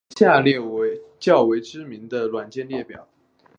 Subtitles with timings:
[0.17, 3.07] 下列是较为知名的软件列表。